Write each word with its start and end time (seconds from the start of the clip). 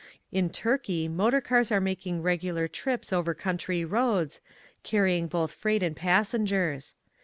In 0.31 0.49
Turkey 0.49 1.07
motor 1.07 1.41
cars 1.41 1.71
are 1.71 1.79
making 1.79 2.23
regular 2.23 2.67
trips 2.67 3.13
over 3.13 3.35
covm 3.35 3.59
try 3.59 3.83
roads, 3.83 4.41
carrying 4.81 5.27
both 5.27 5.51
freight 5.51 5.83
and 5.83 5.95
pas 5.95 6.33
sengers. 6.33 6.95